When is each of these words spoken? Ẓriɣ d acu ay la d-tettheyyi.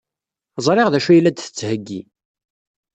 Ẓriɣ 0.65 0.87
d 0.89 0.95
acu 0.97 1.09
ay 1.11 1.19
la 1.19 1.31
d-tettheyyi. 1.31 2.01